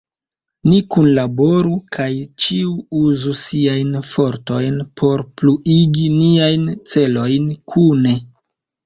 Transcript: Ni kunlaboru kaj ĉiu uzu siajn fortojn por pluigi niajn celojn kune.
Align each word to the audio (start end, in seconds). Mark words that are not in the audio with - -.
Ni 0.69 0.77
kunlaboru 0.93 1.73
kaj 1.95 2.07
ĉiu 2.43 2.71
uzu 2.99 3.33
siajn 3.41 3.91
fortojn 4.13 4.79
por 5.03 5.23
pluigi 5.43 6.07
niajn 6.17 6.65
celojn 6.95 7.47
kune. 7.75 8.17